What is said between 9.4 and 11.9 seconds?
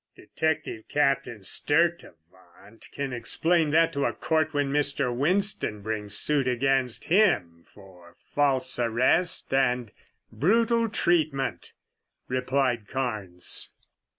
and brutal treatment,"